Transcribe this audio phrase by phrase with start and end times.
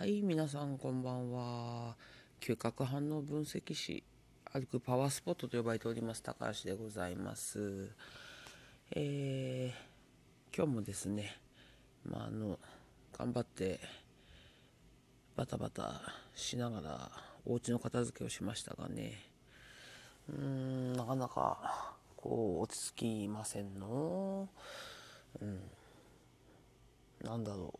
[0.00, 1.94] はい、皆さんこんばんは。
[2.40, 4.02] 嗅覚反応分析士、
[4.50, 7.90] 歩くパワースポットと呼ばれております、高橋でございます。
[8.92, 11.36] えー、今日もですね、
[12.02, 12.58] まあ、あの、
[13.12, 13.78] 頑張って、
[15.36, 16.00] バタバタ
[16.34, 17.10] しながら、
[17.44, 19.22] お家の片付けをしましたがね、
[20.30, 24.48] うーん、なかなか、こう、落ち着きませんの。
[25.42, 25.60] うん。
[27.22, 27.79] なんだろう。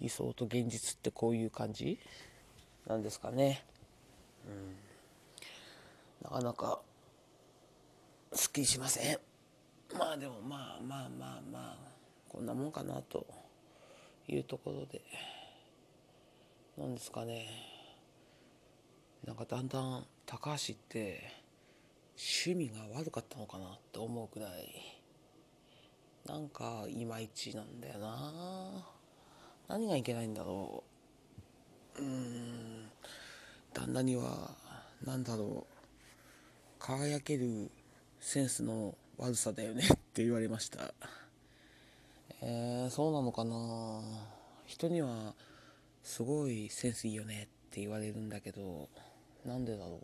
[0.00, 1.98] 理想と現実ってこういう感じ
[2.86, 3.64] なんですかね。
[4.48, 4.76] うん。
[6.22, 6.80] なかなか、
[8.32, 9.18] すっきりしません。
[9.96, 11.76] まあでもまあまあまあまあ、
[12.28, 13.26] こんなもんかなと
[14.28, 15.02] いうところで、
[16.78, 17.46] なんですかね。
[19.26, 21.30] なんかだんだん高橋って
[22.44, 25.02] 趣味が悪かったのかなって思うくらい、
[26.24, 28.99] なんかいまいちなんだよな。
[29.70, 30.82] 何がいけないんだろ
[31.96, 32.02] う。
[32.02, 32.90] うん。
[33.72, 34.50] 旦那には、
[35.04, 35.74] なんだろう。
[36.80, 37.70] 輝ける
[38.18, 40.92] センスの悪さだよね って言われました。
[42.40, 44.02] えー、そうなのかな
[44.66, 45.36] 人には、
[46.02, 48.88] すごいセンスいいよねって言われるんだけど、
[49.44, 50.00] なんでだろ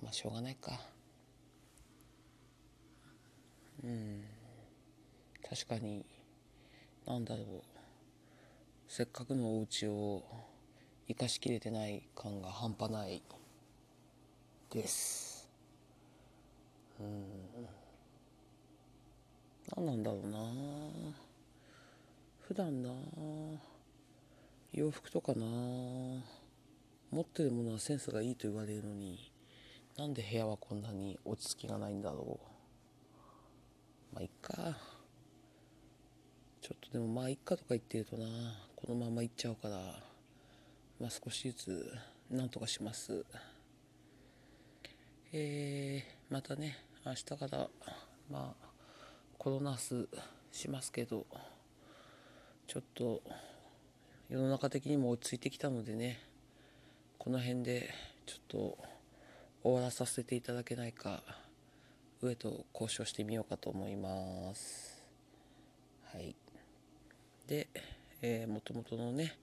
[0.00, 0.02] う。
[0.02, 0.80] まあ、しょうがないか。
[3.84, 4.24] うん。
[5.46, 6.06] 確かに、
[7.04, 7.71] なんだろう。
[8.94, 10.22] せっかくのお家を
[11.08, 13.22] 生かしきれてない感が半端ない
[14.70, 15.48] です。
[17.00, 17.24] うん。
[19.74, 20.38] 何なんだろうな。
[22.46, 22.90] 普段な。
[24.74, 25.46] 洋服とかな。
[25.46, 26.22] 持
[27.22, 29.32] ってるものはセンスがいいと言われるのに
[29.96, 32.38] なんで部屋はこんなに落ち着きがないんだろ
[34.12, 34.14] う。
[34.16, 34.76] まあいっか。
[36.60, 38.26] ちょっとでもまあいっかとか言ってるとな。
[38.84, 39.76] このままいっちゃうから
[41.00, 41.98] まあ少しずつ
[42.30, 43.24] なんとかします。
[45.32, 47.68] えー、またね明日から
[48.30, 48.66] まあ
[49.38, 50.08] コロナス
[50.50, 51.26] しますけど
[52.66, 53.22] ちょっと
[54.28, 56.20] 世の中的にも落ち着いてきたのでね
[57.18, 57.88] この辺で
[58.26, 58.78] ちょっと
[59.62, 61.22] 終わらさせていただけないか
[62.20, 65.02] 上と交渉してみようかと思います。
[66.12, 66.36] はい。
[67.46, 67.68] で、
[68.22, 69.36] えー、もともとのね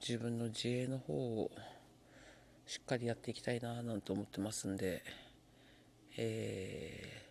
[0.00, 1.50] 自分の自営の方を
[2.66, 5.02] しっかりやっていきたいななんて思ってますんで
[6.16, 7.22] え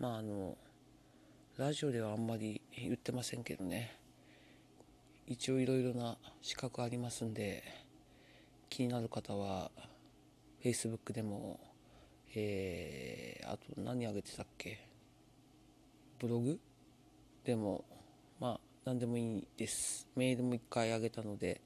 [0.00, 0.56] ー、まああの
[1.58, 3.94] ラジオではあんまり言ってませんけどね
[5.26, 7.62] 一応いろいろな資格ありますんで
[8.70, 9.70] 気になる方は
[10.64, 11.60] Facebook でも
[12.34, 14.80] えー、あと何あげてたっけ
[16.18, 16.58] ブログ
[17.44, 17.84] でも
[18.84, 20.06] 何でもいいです。
[20.14, 21.62] メールも一回あげたので、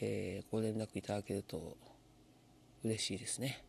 [0.00, 1.76] えー、ご連絡いただけると
[2.82, 3.62] 嬉しいですね。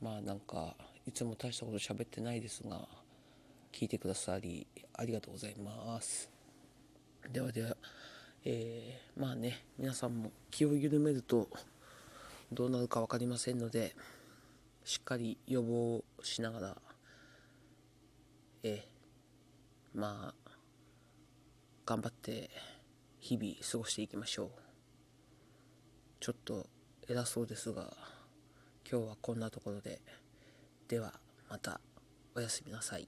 [0.00, 0.74] まあなんか
[1.06, 2.88] いつも大したこと喋ってないですが
[3.70, 6.28] 聞いてくださりありがとうございます。
[7.32, 7.76] ではでは
[8.44, 11.48] えー、まあね皆さんも気を緩めると
[12.50, 13.94] どうなるか分かりませんので
[14.84, 16.76] しっかり予防しながら
[18.64, 20.41] えー、まあ
[21.92, 22.48] 頑張って
[23.20, 24.50] 日々過ごしていきましょう。
[26.20, 26.66] ちょっと
[27.06, 27.92] 偉そうですが
[28.90, 30.00] 今日はこんなところで。
[30.88, 31.12] では
[31.50, 31.82] また。
[32.34, 33.06] おやすみなさい。